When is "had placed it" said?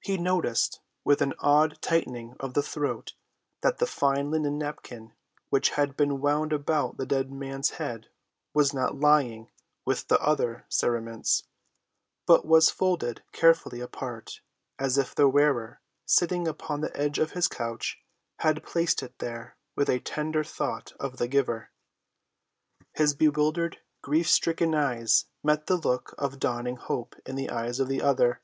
18.40-19.18